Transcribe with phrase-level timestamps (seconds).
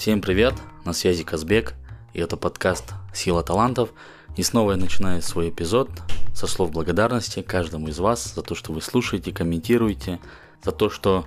[0.00, 0.54] Всем привет,
[0.86, 1.74] на связи Казбек,
[2.14, 3.90] и это подкаст «Сила талантов».
[4.34, 5.90] И снова я начинаю свой эпизод
[6.34, 10.18] со слов благодарности каждому из вас за то, что вы слушаете, комментируете,
[10.64, 11.26] за то, что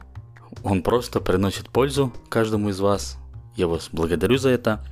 [0.64, 3.20] он просто приносит пользу каждому из вас.
[3.55, 4.83] Я вас благодарю за это.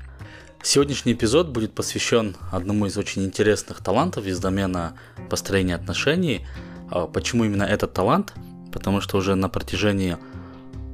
[0.61, 4.93] Сегодняшний эпизод будет посвящен одному из очень интересных талантов из домена
[5.27, 6.45] построения отношений.
[6.91, 8.35] А почему именно этот талант?
[8.71, 10.17] Потому что уже на протяжении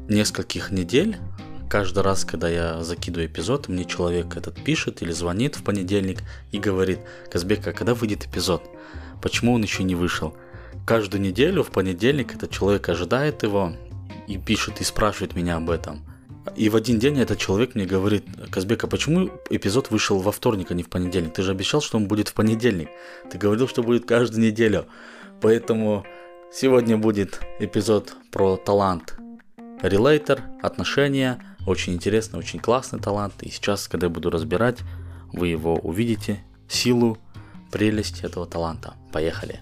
[0.08, 1.18] нескольких недель
[1.68, 6.20] каждый раз, когда я закидываю эпизод, мне человек этот пишет или звонит в понедельник
[6.52, 7.00] и говорит,
[7.32, 8.64] Казбек, а когда выйдет эпизод?
[9.22, 10.36] Почему он еще не вышел?
[10.86, 13.74] Каждую неделю в понедельник этот человек ожидает его
[14.28, 16.02] и пишет и спрашивает меня об этом.
[16.56, 20.72] И в один день этот человек мне говорит, Казбек, а почему эпизод вышел во вторник,
[20.72, 21.34] а не в понедельник?
[21.34, 22.90] Ты же обещал, что он будет в понедельник.
[23.30, 24.86] Ты говорил, что будет каждую неделю.
[25.42, 26.06] Поэтому
[26.54, 29.18] сегодня будет эпизод про талант
[29.82, 31.40] Релейтер, отношения.
[31.68, 33.44] Очень интересный, очень классный талант.
[33.44, 34.78] И сейчас, когда я буду разбирать,
[35.34, 36.42] вы его увидите.
[36.70, 37.18] Силу,
[37.74, 38.96] прелесть этого таланта.
[39.12, 39.60] Поехали.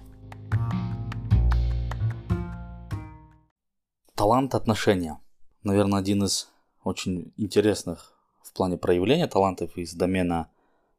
[4.14, 5.18] Талант отношения.
[5.64, 6.48] Наверное, один из
[6.84, 10.48] очень интересных в плане проявления талантов из домена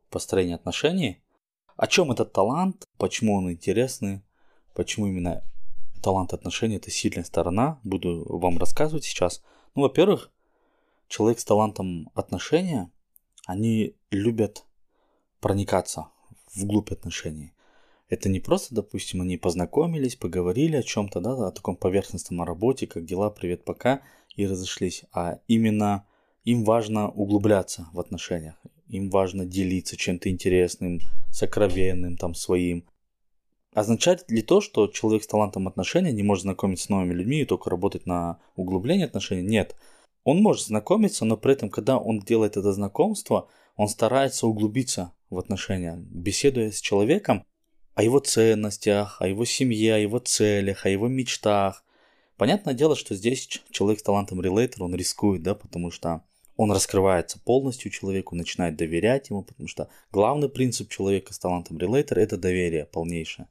[0.09, 1.21] построения отношений.
[1.77, 4.23] О чем этот талант, почему он интересный,
[4.73, 5.41] почему именно
[6.03, 9.41] талант отношений– это сильная сторона, буду вам рассказывать сейчас.
[9.73, 10.31] Ну, во-первых,
[11.07, 12.91] человек с талантом отношения,
[13.45, 14.65] они любят
[15.39, 16.07] проникаться
[16.53, 17.53] вглубь отношений.
[18.09, 23.05] Это не просто, допустим, они познакомились, поговорили о чем-то, да, о таком поверхностном работе, как
[23.05, 24.01] дела, привет, пока,
[24.35, 26.05] и разошлись, а именно
[26.45, 28.55] им важно углубляться в отношениях,
[28.87, 32.85] им важно делиться чем-то интересным, сокровенным, там, своим.
[33.73, 37.45] Означает ли то, что человек с талантом отношений не может знакомиться с новыми людьми и
[37.45, 39.45] только работать на углубление отношений?
[39.45, 39.75] Нет.
[40.27, 43.47] Он может знакомиться, но при этом, когда он делает это знакомство,
[43.77, 47.45] он старается углубиться в отношения, беседуя с человеком
[47.95, 51.83] о его ценностях, о его семье, о его целях, о его мечтах,
[52.37, 56.21] Понятное дело, что здесь человек с талантом релейтер, он рискует, да, потому что
[56.55, 62.19] он раскрывается полностью человеку, начинает доверять ему, потому что главный принцип человека с талантом релейтер–
[62.19, 63.47] это доверие полнейшее.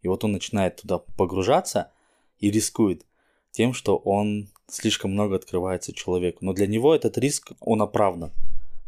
[0.00, 1.92] И вот он начинает туда погружаться
[2.38, 3.04] и рискует
[3.50, 6.38] тем, что он слишком много открывается человеку.
[6.44, 8.32] Но для него этот риск, он оправдан.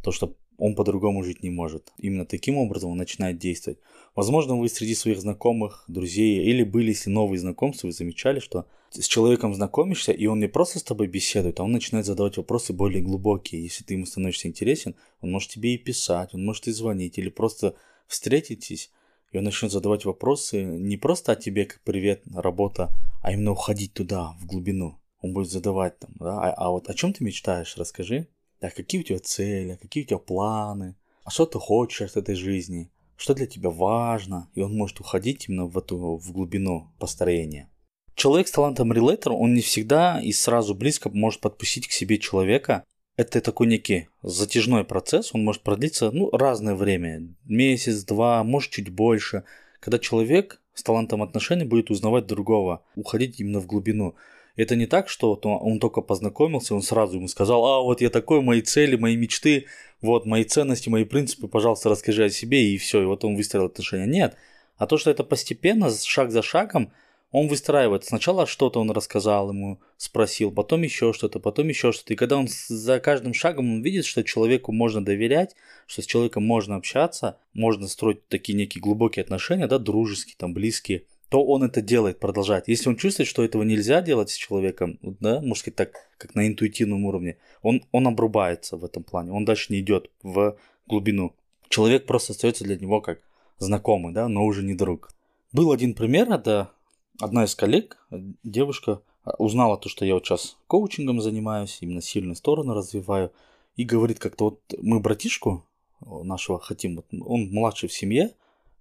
[0.03, 1.93] То, что он по-другому жить не может.
[1.99, 3.79] Именно таким образом он начинает действовать.
[4.15, 9.09] Возможно, вы среди своих знакомых, друзей или были, если новые знакомства, вы замечали, что с
[9.09, 13.03] человеком знакомишься, и он не просто с тобой беседует, а он начинает задавать вопросы более
[13.03, 13.65] глубокие.
[13.65, 17.29] Если ты ему становишься интересен, он может тебе и писать, он может и звонить, или
[17.29, 17.75] просто
[18.07, 18.91] встретитесь,
[19.33, 23.93] и он начнет задавать вопросы не просто о тебе, как привет, работа, а именно уходить
[23.93, 25.01] туда, в глубину.
[25.25, 28.29] Он будет задавать там, да, а, а вот о чем ты мечтаешь, расскажи.
[28.61, 32.35] Да, какие у тебя цели, какие у тебя планы, а что ты хочешь от этой
[32.35, 37.71] жизни, что для тебя важно, и он может уходить именно в эту в глубину построения.
[38.15, 42.85] Человек с талантом релейтер, он не всегда и сразу близко может подпустить к себе человека.
[43.17, 48.91] Это такой некий затяжной процесс, он может продлиться ну, разное время, месяц, два, может чуть
[48.91, 49.45] больше,
[49.81, 54.17] когда человек с талантом отношений будет узнавать другого, уходить именно в глубину.
[54.57, 58.41] Это не так, что он только познакомился, он сразу ему сказал, а вот я такой,
[58.41, 59.67] мои цели, мои мечты,
[60.01, 63.67] вот мои ценности, мои принципы, пожалуйста, расскажи о себе, и все, и вот он выстроил
[63.67, 64.07] отношения.
[64.07, 64.37] Нет,
[64.77, 66.93] а то, что это постепенно, шаг за шагом,
[67.33, 68.05] он выстраивает.
[68.05, 72.13] Сначала что-то он рассказал ему, спросил, потом еще что-то, потом еще что-то.
[72.13, 75.57] И когда он за каждым шагом он видит, что человеку можно доверять,
[75.89, 81.07] что с человеком можно общаться, можно строить такие некие глубокие отношения, да, дружеские, там, близкие,
[81.35, 82.69] то он это делает, продолжает.
[82.69, 86.47] Если он чувствует, что этого нельзя делать с человеком, да, можно сказать так, как на
[86.47, 90.57] интуитивном уровне, он, он обрубается в этом плане, он дальше не идет в
[90.87, 91.35] глубину.
[91.69, 93.19] Человек просто остается для него как
[93.59, 95.11] знакомый, да, но уже не друг.
[95.53, 96.71] Был один пример, это
[97.19, 97.99] одна из коллег,
[98.45, 99.01] девушка,
[99.37, 103.33] узнала то, что я вот сейчас коучингом занимаюсь, именно сильные стороны развиваю,
[103.75, 105.67] и говорит как-то вот мы братишку
[106.01, 108.37] нашего хотим, вот он младший в семье,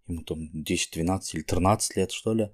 [0.08, 2.50] ему там 10, 12 или 13 лет, что ли,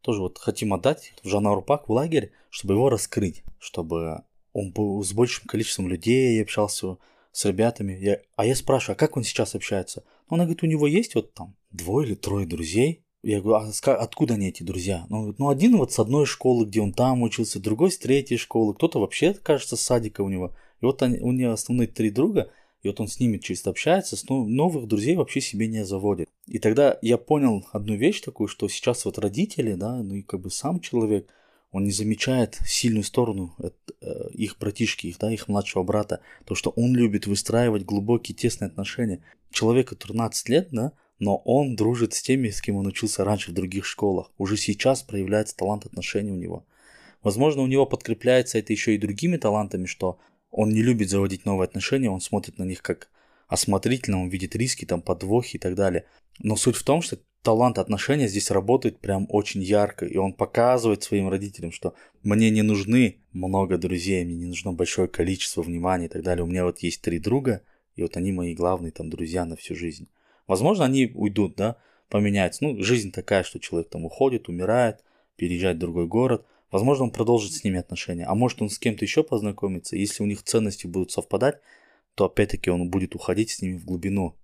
[0.00, 4.22] тоже вот хотим отдать в Жанаурпак в лагерь, чтобы его раскрыть, чтобы
[4.52, 6.98] он был с большим количеством людей общался
[7.32, 7.92] с ребятами.
[7.98, 10.04] Я, а я спрашиваю, а как он сейчас общается?
[10.28, 14.34] Она говорит, у него есть вот там двое или трое друзей, я говорю, а откуда
[14.34, 15.06] они эти друзья?
[15.08, 18.74] Ну, ну, один вот с одной школы, где он там учился, другой с третьей школы,
[18.74, 20.56] кто-то вообще, кажется, с садика у него.
[20.80, 22.50] И вот они, у него основные три друга,
[22.82, 26.28] и вот он с ними чисто общается, с новых друзей вообще себе не заводит.
[26.52, 30.40] И тогда я понял одну вещь такую, что сейчас вот родители, да, ну и как
[30.40, 31.32] бы сам человек,
[31.70, 33.70] он не замечает сильную сторону э,
[34.34, 39.24] их братишки, их, да, их младшего брата, то, что он любит выстраивать глубокие, тесные отношения.
[39.50, 43.54] Человеку 13 лет, да, но он дружит с теми, с кем он учился раньше в
[43.54, 44.30] других школах.
[44.36, 46.66] Уже сейчас проявляется талант отношений у него.
[47.22, 50.18] Возможно, у него подкрепляется это еще и другими талантами, что
[50.50, 53.08] он не любит заводить новые отношения, он смотрит на них как
[53.52, 56.06] осмотрительно, он видит риски, там, подвохи и так далее.
[56.38, 61.02] Но суть в том, что талант отношения здесь работает прям очень ярко, и он показывает
[61.02, 66.08] своим родителям, что мне не нужны много друзей, мне не нужно большое количество внимания и
[66.08, 66.44] так далее.
[66.44, 67.62] У меня вот есть три друга,
[67.94, 70.08] и вот они мои главные там друзья на всю жизнь.
[70.46, 71.76] Возможно, они уйдут, да,
[72.08, 72.64] поменяются.
[72.64, 75.04] Ну, жизнь такая, что человек там уходит, умирает,
[75.36, 76.46] переезжает в другой город.
[76.70, 78.24] Возможно, он продолжит с ними отношения.
[78.24, 79.96] А может, он с кем-то еще познакомится.
[79.96, 81.60] Если у них ценности будут совпадать,
[82.14, 84.36] то опять-таки он будет уходить с ними в глубину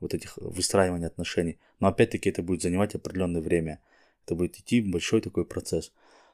[0.00, 1.58] вот этих выстраивания отношений.
[1.80, 3.80] Но опять-таки это будет занимать определенное время.
[4.24, 5.92] Это будет идти большой такой процесс.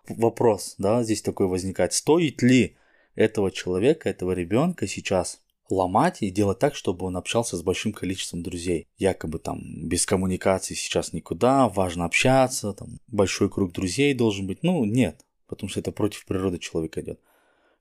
[0.09, 1.93] Вопрос, да, здесь такой возникает.
[1.93, 2.77] Стоит ли
[3.15, 5.41] этого человека, этого ребенка сейчас
[5.71, 8.87] ломать и делать так, чтобы он общался с большим количеством друзей.
[8.97, 14.63] Якобы там без коммуникации сейчас никуда, важно общаться, там большой круг друзей должен быть.
[14.63, 17.21] Ну, нет, потому что это против природы человека идет.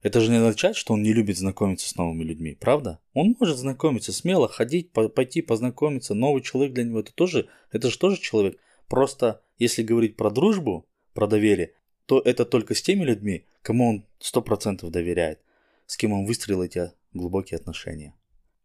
[0.02, 3.00] Это же не означает, что он не любит знакомиться с новыми людьми, правда?
[3.14, 6.14] Он может знакомиться смело, ходить, по пойти познакомиться.
[6.14, 8.58] Новый человек для него это тоже, это же тоже человек.
[8.88, 11.72] Просто если говорить про дружбу, про доверие,
[12.06, 15.40] то это только с теми людьми, кому он сто процентов доверяет,
[15.86, 18.14] с кем он выстроил эти глубокие отношения.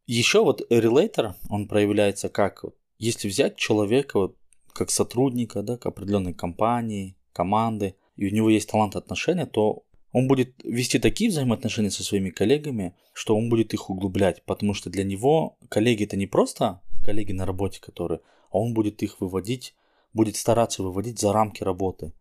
[0.06, 2.64] Еще вот релейтер, он проявляется как,
[3.00, 4.38] если взять человека вот,
[4.72, 9.84] как сотрудника, да, к определенной компании, команды, и у него есть талант отношения, то
[10.14, 14.90] он будет вести такие взаимоотношения со своими коллегами, что он будет их углублять, потому что
[14.90, 18.22] для него коллеги это не просто коллеги на работе, которые,
[18.52, 19.76] а он будет их выводить,
[20.14, 22.14] будет стараться выводить за рамки работы.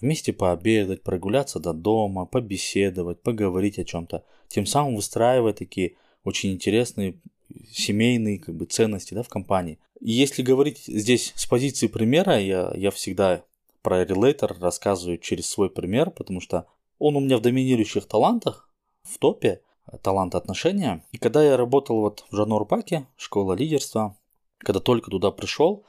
[0.00, 5.94] Вместе пообедать, прогуляться до дома, побеседовать, поговорить о чем-то, тем самым выстраивая такие
[6.24, 7.18] очень интересные
[7.72, 9.78] семейные как бы, ценности да, в компании.
[10.00, 13.42] И если говорить здесь с позиции примера, я, я всегда
[13.82, 16.66] про релейтер рассказываю через свой пример, потому что
[16.98, 18.68] он у меня в доминирующих талантах,
[19.02, 19.62] в топе
[20.02, 21.04] таланта отношения.
[21.12, 24.16] И когда я работал вот в Жанорпаке, школа лидерства,
[24.58, 25.84] когда только туда пришел,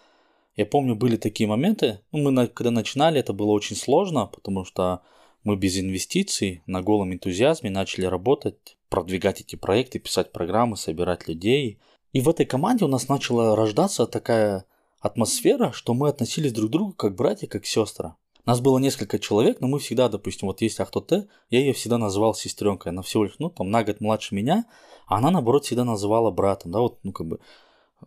[0.55, 5.01] я помню, были такие моменты, ну, мы когда начинали, это было очень сложно, потому что
[5.43, 11.79] мы без инвестиций, на голом энтузиазме начали работать, продвигать эти проекты, писать программы, собирать людей.
[12.11, 14.65] И в этой команде у нас начала рождаться такая
[14.99, 18.15] атмосфера, что мы относились друг к другу как братья, как сестры.
[18.49, 22.33] Нас было несколько человек, но мы всегда, допустим, вот есть Ахтоте, я ее всегда называл
[22.33, 22.91] сестренкой.
[22.91, 24.65] Она всего лишь, ну, там, на год младше меня,
[25.05, 27.39] а она, наоборот, всегда называла братом, да, вот, ну, как бы,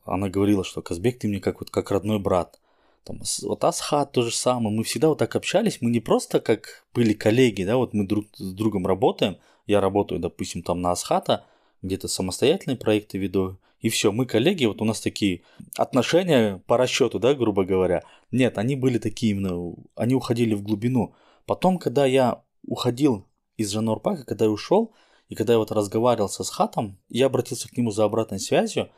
[0.05, 2.59] она говорила, что Казбек, ты мне как, вот, как родной брат.
[3.05, 6.87] Там, вот Асхат то же самое, мы всегда вот так общались, мы не просто как
[6.93, 11.44] были коллеги, да, вот мы друг с другом работаем, я работаю, допустим, там на Асхата,
[11.83, 15.43] где-то самостоятельные проекты веду, и все, мы коллеги, вот у нас такие
[15.76, 18.05] отношения по расчету, да, грубо говоря.
[18.31, 21.14] Нет, они были такие именно, они уходили в глубину.
[21.46, 23.26] Потом, когда я уходил
[23.56, 24.94] из Жанорпака, когда я ушел,
[25.29, 28.88] и когда я вот разговаривал с Хатом, я обратился к нему за обратной связью,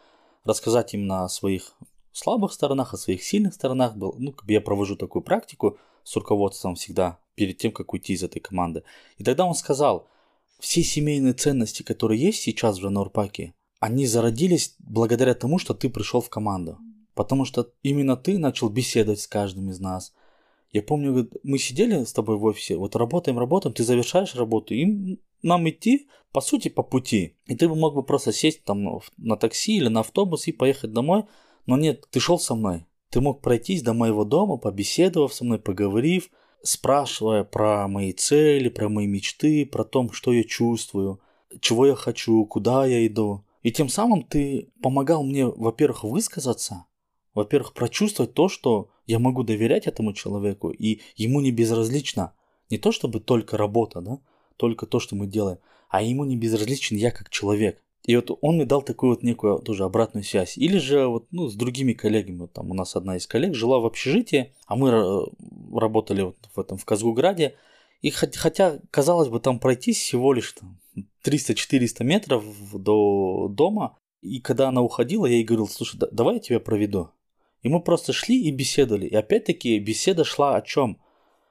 [0.44, 1.74] рассказать им на своих
[2.12, 3.96] слабых сторонах, о своих сильных сторонах.
[3.96, 8.12] Был, ну, как бы я провожу такую практику с руководством всегда, перед тем, как уйти
[8.12, 8.84] из этой команды.
[9.16, 10.08] И тогда он сказал,
[10.60, 16.22] все семейные ценности, которые есть сейчас в Жанорпаке, они зародились благодаря тому, что ты пришел
[16.22, 16.78] в команду.
[17.14, 20.14] Потому что именно ты начал беседовать с каждым из нас.
[20.72, 25.20] Я помню, мы сидели с тобой в офисе, вот работаем, работаем, ты завершаешь работу, и
[25.42, 27.36] нам идти, по сути, по пути.
[27.44, 30.94] И ты бы мог бы просто сесть там на такси или на автобус и поехать
[30.94, 31.24] домой,
[31.66, 32.86] но нет, ты шел со мной.
[33.10, 36.30] Ты мог пройтись до моего дома, побеседовав со мной, поговорив,
[36.62, 41.20] спрашивая про мои цели, про мои мечты, про то, что я чувствую,
[41.60, 43.44] чего я хочу, куда я иду.
[43.64, 46.84] И тем самым ты помогал мне, во-первых, высказаться,
[47.34, 52.34] во-первых, прочувствовать то, что я могу доверять этому человеку, и ему не безразлично
[52.70, 54.20] не то чтобы только работа, да,
[54.56, 57.80] только то, что мы делаем, а ему не безразличен я как человек.
[58.04, 60.58] И вот он мне дал такую вот некую тоже обратную связь.
[60.58, 62.40] Или же вот, ну, с другими коллегами.
[62.40, 65.20] Вот там у нас одна из коллег жила в общежитии, а мы э,
[65.74, 67.54] работали вот в этом в Казгуграде.
[68.02, 70.78] И хотя, казалось бы, там пройтись всего лишь там,
[71.24, 73.98] 300-400 метров до дома.
[74.20, 77.10] И когда она уходила, я ей говорил, слушай, да, давай я тебя проведу.
[77.62, 79.06] И мы просто шли и беседовали.
[79.06, 81.00] И опять-таки беседа шла о чем?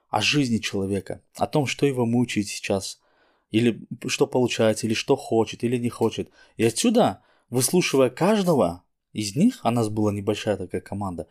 [0.10, 1.22] О жизни человека.
[1.36, 3.00] О том, что его мучает сейчас.
[3.50, 6.30] Или что получается, или что хочет, или не хочет.
[6.58, 11.28] И отсюда, выслушивая каждого из них, а нас была небольшая такая команда,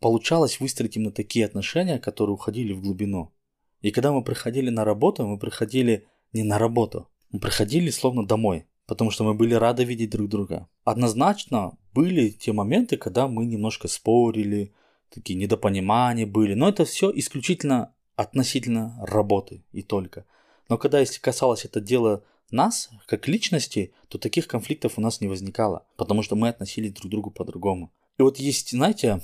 [0.00, 3.32] получалось выстроить именно такие отношения, которые уходили в глубину.
[3.80, 8.66] И когда мы приходили на работу, мы приходили не на работу, мы приходили словно домой,
[8.86, 10.68] потому что мы были рады видеть друг друга.
[10.84, 14.72] Однозначно были те моменты, когда мы немножко спорили,
[15.10, 20.24] такие недопонимания были, но это все исключительно относительно работы и только.
[20.68, 25.28] Но когда если касалось это дело нас, как личности, то таких конфликтов у нас не
[25.28, 27.92] возникало, потому что мы относились друг к другу по-другому.
[28.18, 29.20] И вот есть, знаете,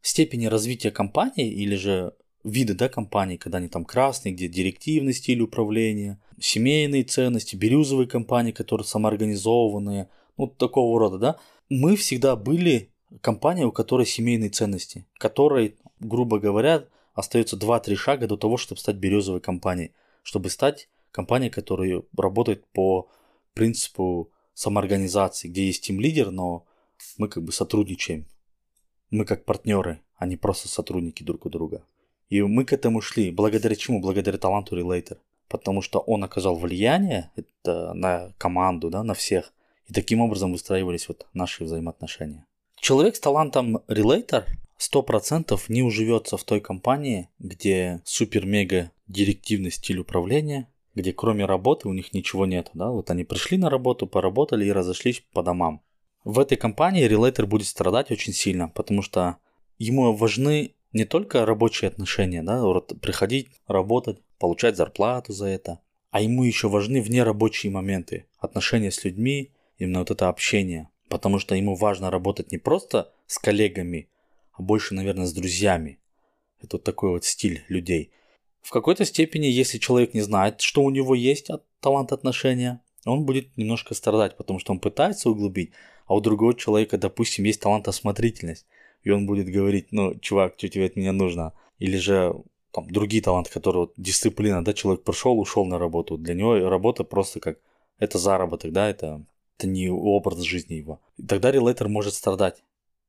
[0.00, 5.40] степени развития компании или же виды да, компаний, когда они там красные, где директивный стиль
[5.42, 11.38] управления, семейные ценности, бирюзовые компании, которые самоорганизованные, ну, такого рода, да.
[11.68, 18.36] Мы всегда были компания, у которой семейные ценности, которой, грубо говоря, остается 2-3 шага до
[18.36, 23.08] того, чтобы стать бирюзовой компанией, чтобы стать компанией, которая работает по
[23.54, 26.66] принципу самоорганизации, где есть тим-лидер, но
[27.18, 28.26] мы как бы сотрудничаем.
[29.10, 31.84] Мы как партнеры, а не просто сотрудники друг у друга.
[32.32, 33.30] И мы к этому шли.
[33.30, 34.00] Благодаря чему?
[34.00, 35.18] Благодаря таланту Relator.
[35.48, 39.52] Потому что он оказал влияние это на команду, да, на всех.
[39.86, 42.46] И таким образом выстраивались вот наши взаимоотношения.
[42.80, 44.44] Человек с талантом Relator
[44.78, 51.92] 100% не уживется в той компании, где супер-мега директивный стиль управления, где кроме работы у
[51.92, 52.70] них ничего нет.
[52.72, 52.88] Да?
[52.88, 55.82] Вот они пришли на работу, поработали и разошлись по домам.
[56.24, 59.36] В этой компании Relator будет страдать очень сильно, потому что
[59.78, 65.80] ему важны не только рабочие отношения, да, вот приходить, работать, получать зарплату за это,
[66.10, 71.54] а ему еще важны внерабочие моменты, отношения с людьми, именно вот это общение, потому что
[71.54, 74.08] ему важно работать не просто с коллегами,
[74.52, 75.98] а больше, наверное, с друзьями.
[76.60, 78.12] Это вот такой вот стиль людей.
[78.60, 83.24] В какой-то степени, если человек не знает, что у него есть от талант отношения, он
[83.24, 85.72] будет немножко страдать, потому что он пытается углубить,
[86.06, 88.66] а у другого человека, допустим, есть талант осмотрительность
[89.02, 91.52] и он будет говорить, ну, чувак, что тебе от меня нужно?
[91.78, 92.34] Или же
[92.72, 97.04] там другие таланты, которые вот, дисциплина, да, человек пришел, ушел на работу, для него работа
[97.04, 97.58] просто как
[97.98, 99.24] это заработок, да, это,
[99.58, 101.00] это не образ жизни его.
[101.18, 102.62] И тогда релейтер может страдать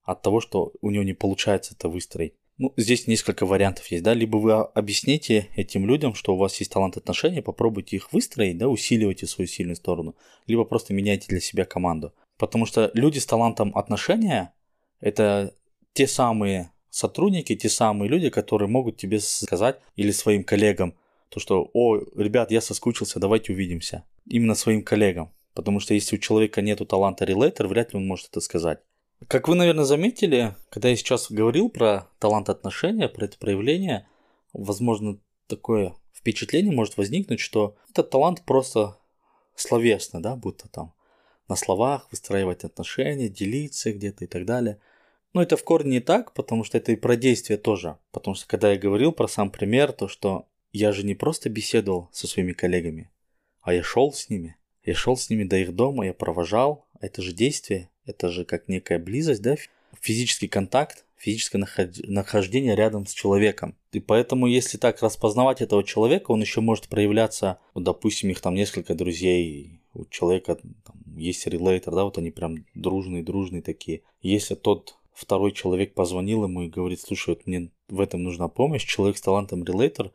[0.03, 2.33] от того, что у него не получается это выстроить.
[2.59, 6.71] Ну, здесь несколько вариантов есть, да, либо вы объясните этим людям, что у вас есть
[6.71, 11.65] талант отношений, попробуйте их выстроить, да, усиливайте свою сильную сторону, либо просто меняйте для себя
[11.65, 12.13] команду.
[12.37, 14.53] Потому что люди с талантом отношения–
[14.99, 15.55] это
[15.93, 20.95] те самые сотрудники, те самые люди, которые могут тебе сказать или своим коллегам,
[21.29, 24.03] то что, о, ребят, я соскучился, давайте увидимся.
[24.27, 25.31] Именно своим коллегам.
[25.53, 28.79] Потому что если у человека нет таланта релейтер, вряд ли он может это сказать.
[29.27, 34.07] Как вы, наверное, заметили, когда я сейчас говорил про талант отношения, про это проявление,
[34.51, 38.97] возможно, такое впечатление может возникнуть, что этот талант просто
[39.55, 40.93] словесно, да, будто там
[41.47, 44.79] на словах выстраивать отношения, делиться где-то и так далее–
[45.33, 47.97] но это в корне не так, потому что это и про действие тоже.
[48.11, 52.09] Потому что когда я говорил про сам пример, то что я же не просто беседовал
[52.11, 53.11] со своими коллегами,
[53.61, 54.55] а я шел с ними.
[54.83, 56.87] Я шел с ними до их дома, я провожал.
[56.99, 59.55] Это же действие, это же как некая близость, да?
[60.01, 61.65] Физический контакт, физическое
[62.07, 63.77] нахождение рядом с человеком.
[63.91, 68.55] И поэтому, если так распознавать этого человека, он еще может проявляться, ну, допустим, их там
[68.55, 74.01] несколько друзей, у человека там, есть релейтер, да, вот они прям дружные-дружные такие.
[74.21, 78.85] Если тот второй человек позвонил ему и говорит, слушай, вот мне в этом нужна помощь,
[78.85, 80.11] человек с талантом релейтер,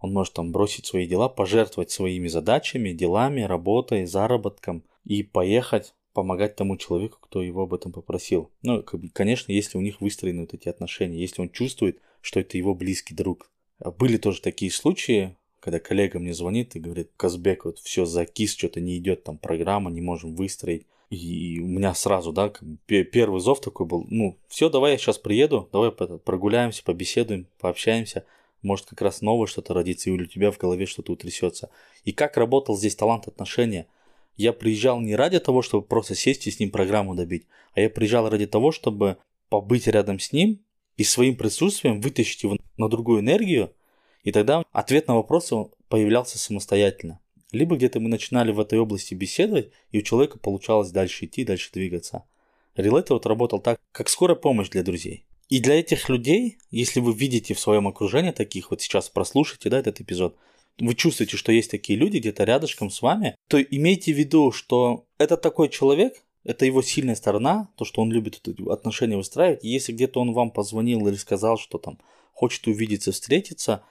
[0.00, 6.56] он может там бросить свои дела, пожертвовать своими задачами, делами, работой, заработком и поехать помогать
[6.56, 8.50] тому человеку, кто его об этом попросил.
[8.62, 12.74] Ну, конечно, если у них выстроены вот эти отношения, если он чувствует, что это его
[12.74, 13.48] близкий друг.
[13.78, 18.56] А были тоже такие случаи, когда коллега мне звонит и говорит, Казбек, вот все закис,
[18.56, 20.86] что-то не идет, там программа, не можем выстроить.
[21.10, 22.52] И у меня сразу, да,
[22.86, 28.26] первый зов такой был, ну, все, давай я сейчас приеду, давай прогуляемся, побеседуем, пообщаемся,
[28.60, 31.70] может как раз новое что-то родится, или у тебя в голове что-то утрясется.
[32.04, 33.86] И как работал здесь талант отношения?
[34.36, 37.88] Я приезжал не ради того, чтобы просто сесть и с ним программу добить, а я
[37.88, 39.16] приезжал ради того, чтобы
[39.48, 40.60] побыть рядом с ним
[40.98, 43.72] и своим присутствием вытащить его на другую энергию,
[44.24, 45.56] и тогда ответ на вопросы
[45.88, 47.18] появлялся самостоятельно.
[47.52, 51.70] Либо где-то мы начинали в этой области беседовать, и у человека получалось дальше идти, дальше
[51.72, 52.24] двигаться.
[52.76, 55.24] Релейтер вот работал так, как скорая помощь для друзей.
[55.48, 59.78] И для этих людей, если вы видите в своем окружении таких, вот сейчас прослушайте да,
[59.78, 60.36] этот эпизод,
[60.78, 65.06] вы чувствуете, что есть такие люди где-то рядышком с вами, то имейте в виду, что
[65.16, 69.64] это такой человек, это его сильная сторона, то, что он любит отношения выстраивать.
[69.64, 71.98] Если где-то он вам позвонил или сказал, что там
[72.32, 73.82] хочет увидеться, встретиться,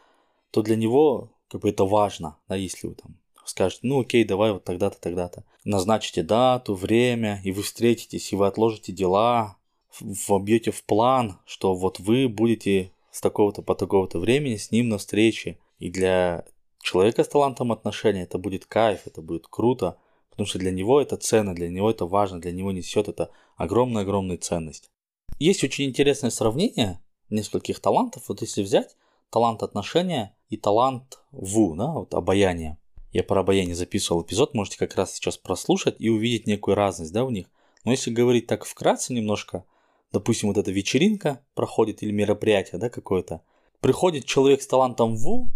[0.51, 3.17] то для него как бы это важно, да, если вы там
[3.49, 5.43] скажете, ну окей, давай вот тогда-то, тогда-то.
[5.63, 9.57] Назначите дату, время, и вы встретитесь, и вы отложите дела,
[9.99, 14.97] вобьете в план, что вот вы будете с такого-то по такого-то времени с ним на
[14.97, 15.57] встрече.
[15.79, 16.45] И для
[16.81, 19.97] человека с талантом отношения это будет кайф, это будет круто,
[20.29, 24.37] потому что для него это ценно, для него это важно, для него несет это огромную-огромную
[24.37, 24.89] ценность.
[25.39, 28.23] Есть очень интересное сравнение нескольких талантов.
[28.27, 28.95] Вот если взять
[29.29, 32.77] талант отношения и талант ву, да, вот обаяние.
[33.17, 37.25] Я про обаяние записывал эпизод, можете как раз сейчас прослушать и увидеть некую разность да,
[37.25, 37.47] в них.
[37.83, 39.65] Но если говорить так вкратце немножко,
[40.11, 43.41] допустим, вот эта вечеринка проходит или мероприятие да, какое-то,
[43.79, 45.49] приходит человек с талантом ву,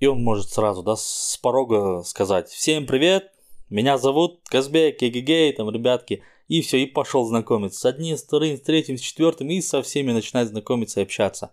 [0.00, 3.30] и он может сразу да, с порога сказать «Всем привет,
[3.68, 8.56] меня зовут Казбек, Эгегей, там, ребятки», и все, и пошел знакомиться с одним, с вторым,
[8.56, 11.52] с третьим, с четвертым, и со всеми начинает знакомиться и общаться.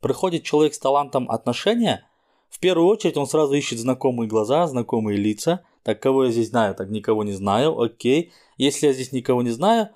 [0.00, 2.08] Приходит человек с талантом отношения,
[2.50, 5.64] в первую очередь он сразу ищет знакомые глаза, знакомые лица.
[5.82, 6.74] Так, кого я здесь знаю?
[6.74, 8.32] Так, никого не знаю, окей.
[8.58, 9.88] Если я здесь никого не знаю,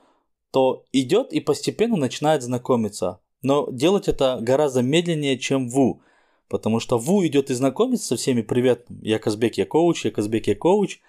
[0.51, 3.21] то идет и постепенно начинает знакомиться.
[3.43, 6.01] Но делать это гораздо медленнее, чем Ву.
[6.49, 10.47] Потому что Ву идет и знакомится со всеми, привет, я Казбек, я коуч, я Казбек,
[10.47, 11.01] я коуч.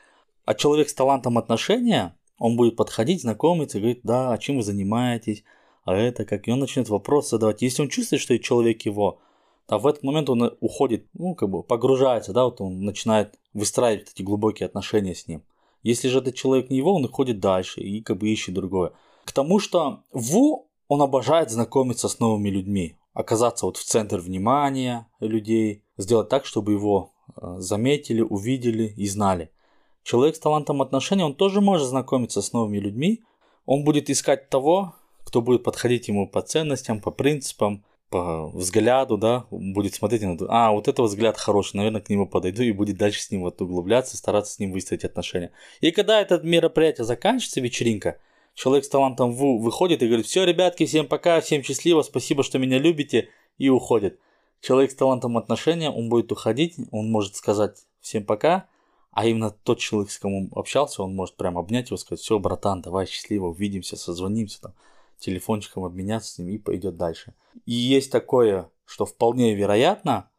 [0.46, 5.44] А человек с талантом отношения, он будет подходить, знакомиться, говорить, да, а чем вы занимаетесь,
[5.84, 7.62] а это как, и он начнет вопрос задавать.
[7.62, 9.20] Если он чувствует, что человек его,
[9.68, 14.12] а в этот момент он уходит, ну, как бы погружается, да, вот он начинает выстраивать
[14.14, 15.44] эти глубокие отношения с ним.
[15.82, 18.94] Если же этот человек не его, он уходит дальше и как бы ищет другое.
[19.24, 25.08] К тому, что Ву, он обожает знакомиться с новыми людьми, оказаться вот в центр внимания
[25.20, 29.52] людей, сделать так, чтобы его э, заметили, увидели и знали.
[30.04, 33.24] Человек с талантом отношений, он тоже может знакомиться с новыми людьми,
[33.66, 34.94] он будет искать того,
[35.24, 40.72] кто будет подходить ему по ценностям, по принципам, по взгляду, да, будет смотреть на а,
[40.72, 44.18] вот это взгляд хороший, наверное, к нему подойду и будет дальше с ним вот углубляться,
[44.18, 45.52] стараться с ним выстроить отношения.
[45.82, 48.20] И когда это мероприятие заканчивается, вечеринка,
[48.54, 52.60] человек с талантом ВУ выходит и говорит, все, ребятки, всем пока, всем счастливо, спасибо, что
[52.60, 54.20] меня любите, и уходит.
[54.62, 58.68] Человек с талантом отношения, он будет уходить, он может сказать всем пока,
[59.12, 62.82] а именно тот человек, с кем общался, он может прям обнять его, сказать, все, братан,
[62.82, 64.74] давай счастливо, увидимся, созвонимся там
[65.18, 67.34] телефончиком обменяться с ним и пойдет дальше.
[67.66, 70.30] И есть такое, что вполне вероятно,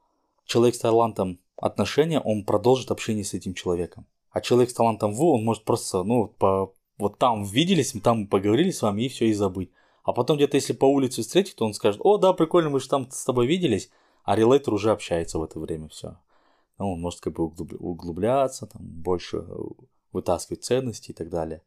[0.45, 4.07] человек с талантом отношения, он продолжит общение с этим человеком.
[4.31, 8.71] А человек с талантом в, он может просто, ну, по, вот там виделись, там поговорили
[8.71, 9.71] с вами и все, и забыть.
[10.05, 12.89] А потом где-то, если по улице встретить, то он скажет, о, да, прикольно, мы же
[12.89, 13.91] там с тобой виделись,
[14.25, 16.19] а релейтер уже общается в это время, все.
[16.79, 19.45] Ну, он может как бы углубляться, там, больше
[20.13, 21.63] вытаскивать ценности и так далее.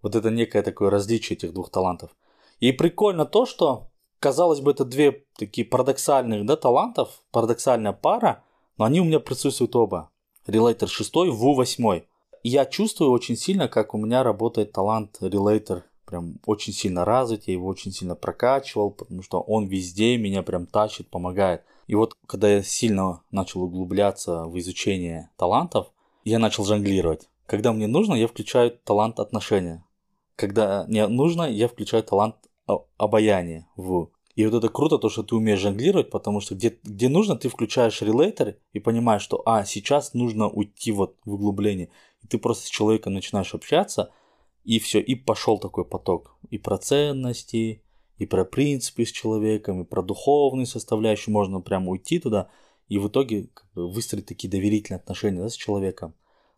[0.00, 2.14] Вот это некое такое различие этих двух талантов.
[2.62, 8.44] И прикольно то, что, казалось бы, это две такие парадоксальных да, талантов, парадоксальная пара,
[8.78, 10.10] но они у меня присутствуют оба.
[10.46, 12.02] Relator 6, Ву 8.
[12.44, 15.82] Я чувствую очень сильно, как у меня работает талант Relator.
[16.04, 20.66] Прям очень сильно развит, я его очень сильно прокачивал, потому что он везде меня прям
[20.66, 21.64] тащит, помогает.
[21.88, 25.88] И вот когда я сильно начал углубляться в изучение талантов,
[26.22, 27.28] я начал жонглировать.
[27.46, 29.84] Когда мне нужно, я включаю талант отношения.
[30.36, 32.36] Когда мне нужно, я включаю талант
[32.96, 34.10] обаяние в.
[34.34, 37.48] И вот это круто, то, что ты умеешь жонглировать, потому что где, где нужно, ты
[37.48, 41.90] включаешь релейтер и понимаешь, что, а, сейчас нужно уйти вот в углубление.
[42.22, 44.10] И ты просто с человеком начинаешь общаться,
[44.64, 46.36] и все, и пошел такой поток.
[46.48, 47.82] И про ценности,
[48.16, 51.32] и про принципы с человеком, и про духовную составляющую.
[51.32, 52.48] Можно прямо уйти туда,
[52.88, 56.14] и в итоге как бы, выстроить такие доверительные отношения да, с человеком.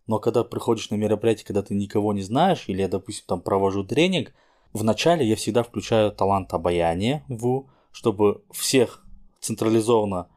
[0.07, 3.85] Но когда приходишь на мероприятие, когда ты никого не знаешь, или я, допустим, там провожу
[3.85, 4.35] тренинг,
[4.75, 9.05] Вначале я всегда включаю талант обаяния в, чтобы всех
[9.41, 10.29] централизованно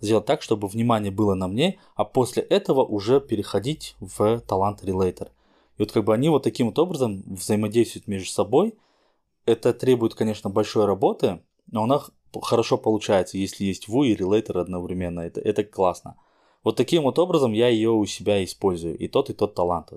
[0.00, 5.32] сделать так, чтобы внимание было на мне, а после этого уже переходить в талант релейтер.
[5.76, 8.78] И вот как бы они вот таким вот образом взаимодействуют между собой.
[9.44, 12.00] Это требует, конечно, большой работы, но она
[12.40, 15.20] хорошо получается, если есть ву и релейтер одновременно.
[15.20, 16.14] Это, это классно.
[16.62, 18.96] Вот таким вот образом я ее у себя использую.
[18.98, 19.92] И тот, и тот талант.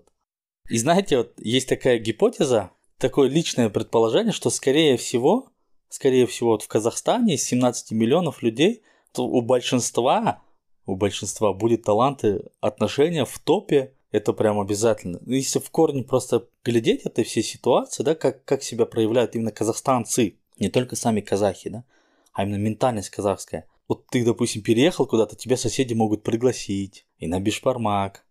[0.69, 2.71] И знаете, вот есть такая гипотеза,
[3.03, 5.49] такое личное предположение, что скорее всего,
[5.89, 10.41] скорее всего, вот в Казахстане из 17 миллионов людей, то у большинства,
[10.85, 15.19] у большинства будет таланты отношения в топе, это прям обязательно.
[15.25, 20.37] Если в корне просто глядеть этой всей ситуации, да, как, как себя проявляют именно казахстанцы,
[20.57, 21.83] не только сами казахи, да,
[22.31, 23.67] а именно ментальность казахская.
[23.89, 28.22] Вот ты, допустим, переехал куда-то, тебя соседи могут пригласить и на бишпармак,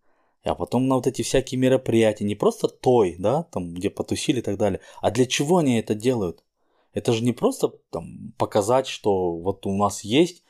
[0.45, 4.43] а потом на вот эти всякие мероприятия, не просто той, да, там, где потусили и
[4.43, 6.43] так далее, а для чего они это делают?
[6.95, 10.43] Это же не просто там, показать, что вот у нас есть,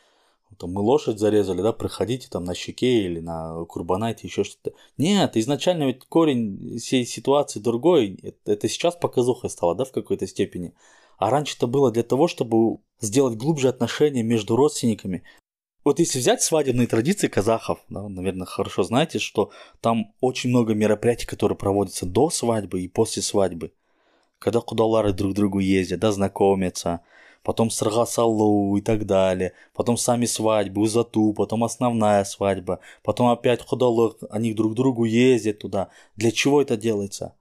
[0.58, 4.76] там, мы лошадь зарезали, да, приходите там на щеке или на курбанайте, еще что-то.
[4.98, 8.18] Нет, изначально ведь корень всей ситуации другой.
[8.44, 10.74] Это, сейчас показуха стало, да, в какой-то степени.
[11.18, 15.22] А раньше это было для того, чтобы сделать глубже отношения между родственниками,
[15.84, 21.26] Вот если взять свадебные традиции казахов, да, наверное, хорошо знаете, что там очень много мероприятий,
[21.26, 23.72] которые проводятся до свадьбы и после свадьбы.
[24.38, 27.00] Когда кудалары друг к другу ездят, да, знакомятся,
[27.42, 33.60] потом сырға салу и так далее, потом сами свадьбы, узату, потом основная свадьба, потом опять
[33.60, 35.88] худалык, они друг к другу ездят туда.
[36.14, 37.34] Для чего это делается?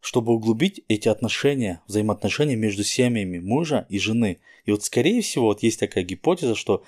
[0.00, 4.38] Чтобы углубить эти отношения, взаимоотношения между семьями мужа и жены.
[4.64, 6.84] И вот скорее всего, вот есть такая гипотеза, что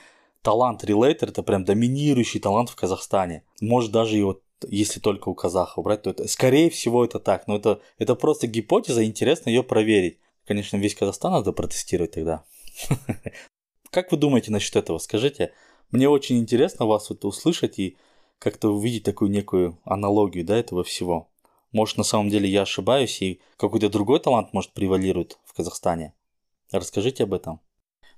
[0.46, 3.42] талант релейтер это прям доминирующий талант в Казахстане.
[3.60, 7.48] Может даже и вот если только у казахов брать, то это, скорее всего это так.
[7.48, 10.20] Но это, это просто гипотеза, интересно ее проверить.
[10.46, 12.44] Конечно, весь Казахстан надо протестировать тогда.
[13.90, 14.98] Как вы думаете насчет этого?
[14.98, 15.52] Скажите.
[15.90, 17.96] Мне очень интересно вас это услышать и
[18.38, 21.28] как-то увидеть такую некую аналогию, да, этого всего.
[21.72, 26.14] Может, на самом деле я ошибаюсь, и какой-то другой талант, может, превалирует в Казахстане.
[26.70, 27.60] Расскажите об этом.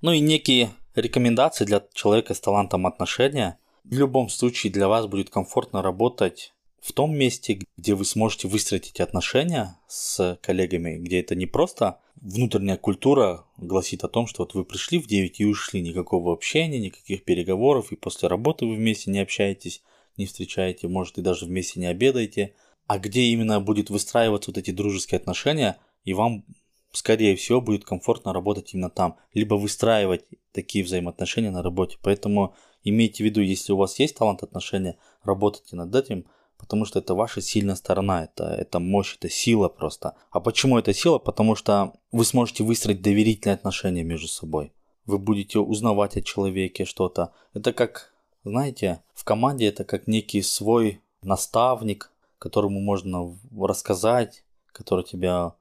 [0.02, 3.58] Ну и некие рекомендации для человека с талантом отношения.
[3.84, 8.90] В любом случае для вас будет комфортно работать в том месте, где вы сможете выстроить
[8.90, 14.54] эти отношения с коллегами, где это не просто внутренняя культура гласит о том, что вот
[14.54, 19.10] вы пришли в 9 и ушли, никакого общения, никаких переговоров, и после работы вы вместе
[19.10, 19.82] не общаетесь,
[20.16, 22.54] не встречаете, может и даже вместе не обедаете,
[22.86, 26.44] а где именно будет выстраиваться вот эти дружеские отношения, и вам,
[26.92, 31.98] скорее всего, будет комфортно работать именно там, либо выстраивать такие взаимоотношения на работе.
[32.02, 36.24] Поэтому имейте в виду, если у вас есть талант отношения, работайте над этим–
[36.58, 40.14] потому что это ваша сильная сторона, это, это мощь, это сила просто.
[40.30, 41.18] А почему это сила?
[41.18, 44.72] Потому что вы сможете выстроить доверительные отношения между собой.
[45.06, 47.32] Вы будете узнавать о человеке что-то.
[47.54, 48.12] Это как,
[48.44, 55.54] знаете, в команде это как некий свой наставник, которому можно рассказать, который тебя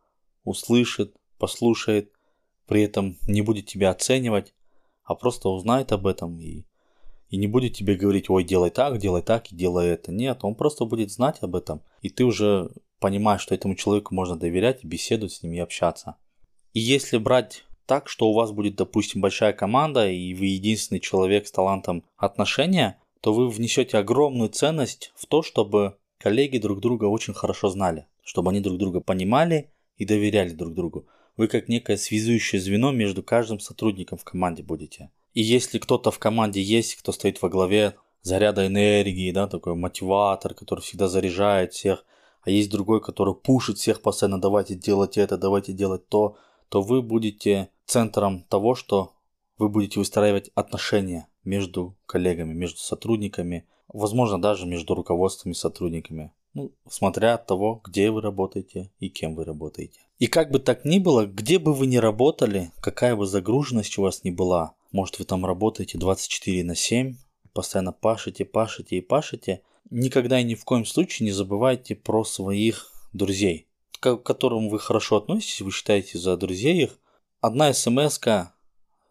[0.48, 2.12] услышит, послушает,
[2.66, 4.54] при этом не будет тебя оценивать,
[5.04, 6.66] а просто узнает об этом и
[7.30, 10.14] и не будет тебе говорить, ой, делай так, делай так и делай это.
[10.14, 11.82] Нет, он просто будет знать об этом.
[12.02, 16.16] И ты уже понимаешь, что этому человеку можно доверять, беседовать с ним и общаться.
[16.74, 21.48] И если брать так, что у вас будет, допустим, большая команда, и вы единственный человек
[21.48, 27.34] с талантом отношения, то вы внесете огромную ценность в то, чтобы коллеги друг друга очень
[27.34, 31.08] хорошо знали, чтобы они друг друга понимали и доверяли друг другу.
[31.36, 35.12] Вы как некое связующее звено между каждым сотрудником в команде будете.
[35.34, 40.54] И если кто-то в команде есть, кто стоит во главе заряда энергии, да, такой мотиватор,
[40.54, 42.06] который всегда заряжает всех,
[42.42, 46.38] а есть другой, который пушит всех постоянно, давайте делать это, давайте делать то,
[46.70, 49.14] то вы будете центром того, что
[49.58, 56.32] вы будете выстраивать отношения между коллегами, между сотрудниками, возможно, даже между руководством и сотрудниками.
[56.58, 60.00] Ну, смотря от того, где вы работаете и кем вы работаете.
[60.18, 64.02] И как бы так ни было, где бы вы ни работали, какая бы загруженность у
[64.02, 67.16] вас ни была, может, вы там работаете 24 на 7,
[67.54, 69.62] постоянно пашете, пашете и пашете.
[69.92, 73.68] Никогда и ни в коем случае не забывайте про своих друзей,
[74.00, 76.98] к которым вы хорошо относитесь, вы считаете за друзей их.
[77.40, 78.20] Одна смс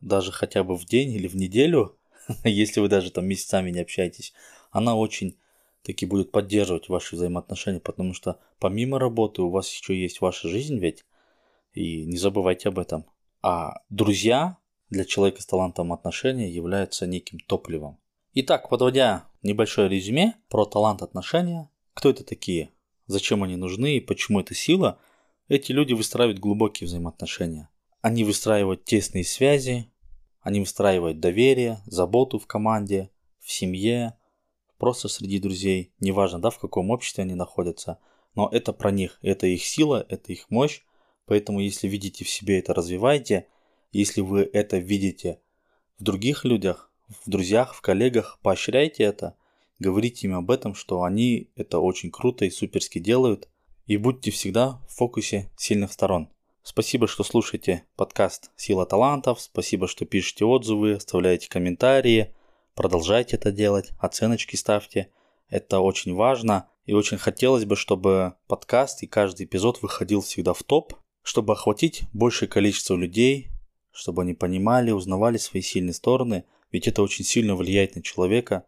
[0.00, 1.96] даже хотя бы в день или в неделю,
[2.42, 4.32] если вы даже там месяцами не общаетесь,
[4.72, 5.36] она очень
[5.86, 10.78] таки будет поддерживать ваши взаимоотношения, потому что помимо работы у вас еще есть ваша жизнь
[10.78, 11.04] ведь,
[11.74, 13.06] и не забывайте об этом.
[13.40, 14.58] А друзья
[14.90, 18.00] для человека с талантом отношения являются неким топливом.
[18.34, 22.70] Итак, подводя небольшое резюме про талант отношения, кто это такие,
[23.06, 24.98] зачем они нужны и почему это сила,
[25.46, 27.70] эти люди выстраивают глубокие взаимоотношения.
[28.02, 29.88] Они выстраивают тесные связи,
[30.40, 34.14] они выстраивают доверие, заботу в команде, в семье,
[34.78, 37.98] просто среди друзей, неважно, да, в каком обществе они находятся,
[38.34, 40.82] но это про них, это их сила, это их мощь,
[41.24, 43.48] поэтому если видите в себе это, развивайте,
[43.92, 45.40] если вы это видите
[45.98, 49.36] в других людях, в друзьях, в коллегах, поощряйте это,
[49.78, 53.48] говорите им об этом, что они это очень круто и суперски делают,
[53.86, 56.28] и будьте всегда в фокусе сильных сторон.
[56.62, 62.34] Спасибо, что слушаете подкаст «Сила талантов», спасибо, что пишете отзывы, оставляете комментарии,
[62.76, 65.10] продолжайте это делать, оценочки ставьте,
[65.48, 70.62] это очень важно, и очень хотелось бы, чтобы подкаст и каждый эпизод выходил всегда в
[70.62, 73.50] топ, чтобы охватить большее количество людей,
[73.90, 78.64] чтобы они понимали, узнавали свои сильные стороны, ведь это очень сильно влияет на человека,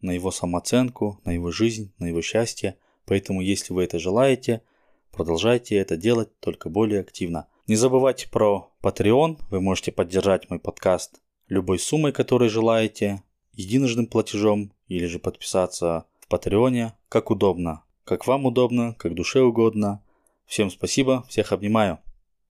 [0.00, 2.76] на его самооценку, на его жизнь, на его счастье.
[3.06, 4.62] Поэтому, если вы это желаете,
[5.10, 7.48] продолжайте это делать только более активно.
[7.66, 13.22] Не забывайте про Patreon, вы можете поддержать мой подкаст любой суммой, которой желаете,
[13.58, 17.82] единожным платежом или же подписаться в Патреоне, как удобно.
[18.04, 20.02] Как вам удобно, как душе угодно.
[20.46, 21.98] Всем спасибо, всех обнимаю.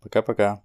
[0.01, 0.63] Пока-пока.